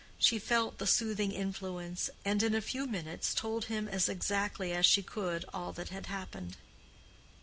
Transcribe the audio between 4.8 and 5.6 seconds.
she could